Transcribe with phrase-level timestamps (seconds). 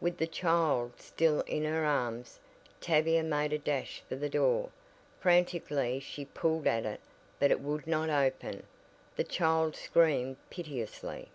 [0.00, 2.38] With the child still in her arms
[2.80, 4.68] Tavia made a dash for the door.
[5.18, 7.00] Frantically she pulled at it
[7.40, 8.66] but it would not open!
[9.16, 11.28] The child screamed piteously.